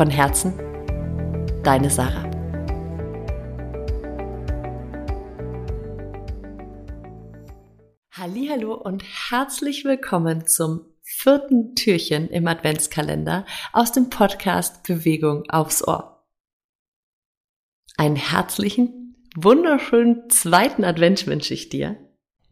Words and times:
Von 0.00 0.08
Herzen, 0.08 0.54
deine 1.62 1.90
Sarah. 1.90 2.24
Hallo 8.10 8.72
und 8.76 9.04
herzlich 9.28 9.84
willkommen 9.84 10.46
zum 10.46 10.86
vierten 11.02 11.74
Türchen 11.74 12.30
im 12.30 12.48
Adventskalender 12.48 13.44
aus 13.74 13.92
dem 13.92 14.08
Podcast 14.08 14.84
Bewegung 14.84 15.42
aufs 15.50 15.86
Ohr. 15.86 16.26
Einen 17.98 18.16
herzlichen, 18.16 19.16
wunderschönen 19.36 20.30
zweiten 20.30 20.82
Advent 20.82 21.26
wünsche 21.26 21.52
ich 21.52 21.68
dir. 21.68 21.98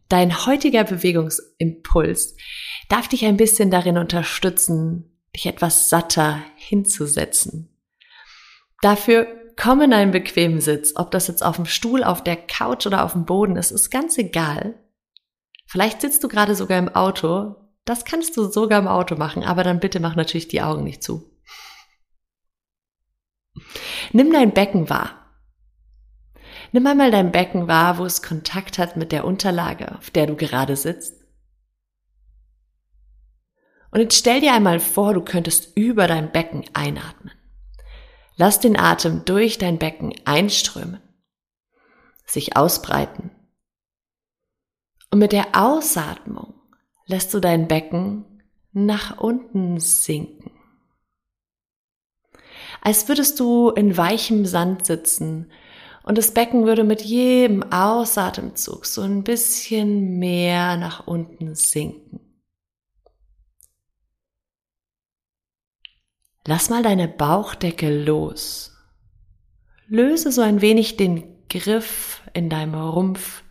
Dein 0.07 0.45
heutiger 0.45 0.83
Bewegungsimpuls 0.83 2.35
darf 2.89 3.07
dich 3.07 3.25
ein 3.25 3.37
bisschen 3.37 3.71
darin 3.71 3.97
unterstützen, 3.97 5.08
dich 5.35 5.45
etwas 5.45 5.89
satter 5.89 6.41
hinzusetzen. 6.55 7.69
Dafür 8.81 9.27
komm 9.55 9.81
in 9.81 9.93
einen 9.93 10.11
bequemen 10.11 10.61
Sitz, 10.61 10.93
ob 10.95 11.11
das 11.11 11.27
jetzt 11.27 11.43
auf 11.43 11.57
dem 11.57 11.65
Stuhl, 11.65 12.03
auf 12.03 12.23
der 12.23 12.37
Couch 12.37 12.87
oder 12.87 13.03
auf 13.03 13.13
dem 13.13 13.25
Boden 13.25 13.57
ist, 13.57 13.71
ist 13.71 13.89
ganz 13.89 14.17
egal. 14.17 14.75
Vielleicht 15.65 16.01
sitzt 16.01 16.23
du 16.23 16.27
gerade 16.27 16.55
sogar 16.55 16.79
im 16.79 16.89
Auto. 16.89 17.55
Das 17.85 18.05
kannst 18.05 18.37
du 18.37 18.45
sogar 18.45 18.79
im 18.79 18.87
Auto 18.87 19.15
machen, 19.15 19.43
aber 19.43 19.63
dann 19.63 19.79
bitte 19.79 19.99
mach 19.99 20.15
natürlich 20.15 20.47
die 20.47 20.61
Augen 20.61 20.83
nicht 20.83 21.03
zu. 21.03 21.29
Nimm 24.11 24.31
dein 24.31 24.53
Becken 24.53 24.89
wahr. 24.89 25.19
Nimm 26.71 26.85
einmal 26.87 27.11
dein 27.11 27.31
Becken 27.31 27.67
wahr, 27.67 27.97
wo 27.97 28.05
es 28.05 28.21
Kontakt 28.21 28.77
hat 28.77 28.95
mit 28.95 29.11
der 29.11 29.25
Unterlage, 29.25 29.97
auf 29.97 30.09
der 30.11 30.27
du 30.27 30.35
gerade 30.35 30.75
sitzt. 30.75 31.18
Und 33.91 34.01
jetzt 34.01 34.17
stell 34.17 34.41
dir 34.41 34.53
einmal 34.53 34.79
vor, 34.79 35.13
du 35.13 35.21
könntest 35.21 35.75
über 35.75 36.07
dein 36.07 36.31
Becken 36.31 36.65
einatmen. 36.73 37.33
Lass 38.35 38.59
den 38.59 38.79
Atem 38.79 39.25
durch 39.25 39.57
dein 39.57 39.79
Becken 39.79 40.13
einströmen, 40.25 41.01
sich 42.25 42.55
ausbreiten. 42.55 43.31
Und 45.11 45.19
mit 45.19 45.31
der 45.31 45.47
Ausatmung 45.53 46.53
lässt 47.05 47.33
du 47.33 47.39
dein 47.39 47.67
Becken 47.67 48.25
nach 48.71 49.17
unten 49.17 49.79
sinken. 49.79 50.51
Als 52.81 53.07
würdest 53.07 53.39
du 53.39 53.71
in 53.71 53.97
weichem 53.97 54.45
Sand 54.45 54.85
sitzen 54.85 55.51
und 56.03 56.17
das 56.17 56.33
Becken 56.33 56.65
würde 56.65 56.83
mit 56.83 57.01
jedem 57.01 57.71
Ausatemzug 57.71 58.85
so 58.85 59.01
ein 59.01 59.23
bisschen 59.23 60.17
mehr 60.17 60.77
nach 60.77 61.07
unten 61.07 61.55
sinken. 61.55 62.08
Lass 66.49 66.71
mal 66.71 66.81
deine 66.81 67.07
Bauchdecke 67.07 67.95
los. 67.95 68.75
Löse 69.85 70.31
so 70.31 70.41
ein 70.41 70.61
wenig 70.61 70.97
den 70.97 71.47
Griff 71.47 72.23
in 72.33 72.49
deinem 72.49 72.73
Rumpf, 72.73 73.43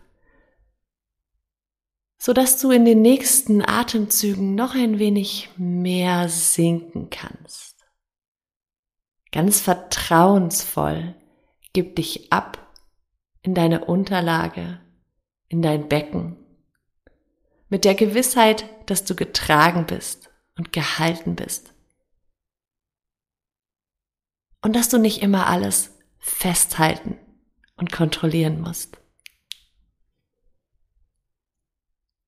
so 2.17 2.33
dass 2.33 2.59
du 2.59 2.71
in 2.71 2.83
den 2.83 3.01
nächsten 3.01 3.61
Atemzügen 3.61 4.53
noch 4.53 4.75
ein 4.75 4.99
wenig 4.99 5.49
mehr 5.55 6.27
sinken 6.27 7.09
kannst. 7.09 7.85
Ganz 9.31 9.61
vertrauensvoll 9.61 11.15
gib 11.71 11.95
dich 11.95 12.33
ab 12.33 12.75
in 13.43 13.55
deine 13.55 13.85
Unterlage, 13.85 14.81
in 15.47 15.61
dein 15.61 15.87
Becken, 15.87 16.35
mit 17.69 17.85
der 17.85 17.95
Gewissheit, 17.95 18.65
dass 18.87 19.05
du 19.05 19.15
getragen 19.15 19.85
bist 19.85 20.29
und 20.57 20.73
gehalten 20.73 21.37
bist 21.37 21.73
und 24.61 24.75
dass 24.75 24.89
du 24.89 24.97
nicht 24.97 25.21
immer 25.21 25.47
alles 25.47 25.91
festhalten 26.19 27.17
und 27.77 27.91
kontrollieren 27.91 28.61
musst. 28.61 28.97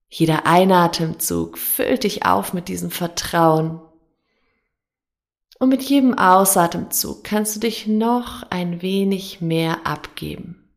Jeder 0.08 0.46
Einatemzug 0.46 1.56
füllt 1.56 2.04
dich 2.04 2.26
auf 2.26 2.52
mit 2.52 2.68
diesem 2.68 2.90
Vertrauen. 2.90 3.80
Und 5.58 5.68
mit 5.70 5.82
jedem 5.82 6.18
Ausatemzug 6.18 7.24
kannst 7.24 7.56
du 7.56 7.60
dich 7.60 7.86
noch 7.86 8.42
ein 8.50 8.82
wenig 8.82 9.40
mehr 9.40 9.86
abgeben 9.86 10.68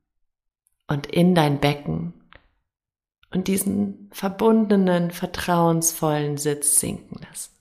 und 0.88 1.08
in 1.08 1.36
dein 1.36 1.60
Becken 1.60 2.14
und 3.32 3.48
diesen 3.50 4.10
verbundenen, 4.14 5.12
vertrauensvollen 5.12 6.38
Sitz 6.38 6.80
sinken 6.80 7.20
lassen. 7.28 7.55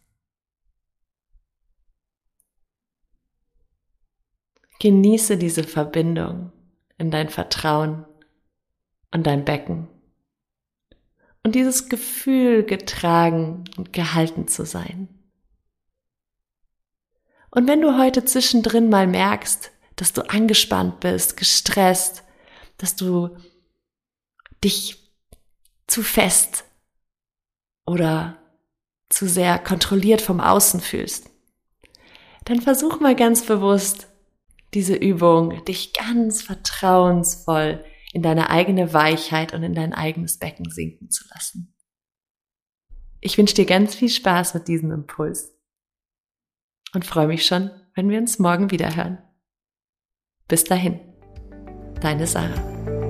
Genieße 4.84 5.38
diese 5.38 5.64
Verbindung 5.64 6.52
in 6.98 7.10
dein 7.10 7.30
Vertrauen 7.30 8.04
und 9.12 9.26
dein 9.26 9.46
Becken. 9.46 9.88
Und 11.42 11.54
dieses 11.54 11.88
Gefühl, 11.88 12.64
getragen 12.64 13.64
und 13.78 13.94
gehalten 13.94 14.46
zu 14.46 14.66
sein. 14.66 15.08
Und 17.50 17.66
wenn 17.66 17.80
du 17.80 17.96
heute 17.96 18.26
zwischendrin 18.26 18.90
mal 18.90 19.06
merkst, 19.06 19.72
dass 19.96 20.12
du 20.12 20.20
angespannt 20.28 21.00
bist, 21.00 21.38
gestresst, 21.38 22.22
dass 22.76 22.94
du 22.94 23.38
dich 24.62 25.10
zu 25.86 26.02
fest 26.02 26.66
oder 27.86 28.36
zu 29.08 29.26
sehr 29.26 29.58
kontrolliert 29.60 30.20
vom 30.20 30.40
Außen 30.40 30.82
fühlst, 30.82 31.30
dann 32.44 32.60
versuch 32.60 33.00
mal 33.00 33.16
ganz 33.16 33.46
bewusst 33.46 34.08
diese 34.74 34.94
Übung, 34.94 35.64
dich 35.64 35.92
ganz 35.92 36.42
vertrauensvoll 36.42 37.84
in 38.12 38.22
deine 38.22 38.50
eigene 38.50 38.92
Weichheit 38.92 39.54
und 39.54 39.62
in 39.62 39.74
dein 39.74 39.92
eigenes 39.92 40.38
Becken 40.38 40.70
sinken 40.70 41.10
zu 41.10 41.24
lassen. 41.32 41.74
Ich 43.20 43.38
wünsche 43.38 43.54
dir 43.54 43.66
ganz 43.66 43.94
viel 43.94 44.10
Spaß 44.10 44.54
mit 44.54 44.68
diesem 44.68 44.90
Impuls 44.90 45.52
und 46.94 47.04
freue 47.04 47.26
mich 47.26 47.46
schon, 47.46 47.70
wenn 47.94 48.10
wir 48.10 48.18
uns 48.18 48.38
morgen 48.38 48.70
wieder 48.70 48.94
hören. 48.94 49.18
Bis 50.46 50.64
dahin, 50.64 51.00
deine 52.00 52.26
Sarah. 52.26 53.03